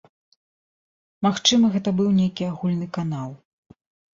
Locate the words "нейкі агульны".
2.19-2.87